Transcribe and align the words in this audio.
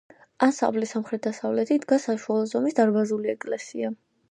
ანსამბლის 0.45 0.93
სამხრეთ-დასავლეთით 0.95 1.85
დგას 1.85 2.09
საშუალო 2.11 2.49
ზომის 2.55 2.79
დარბაზული 2.81 3.33
ეკლესია. 3.37 3.95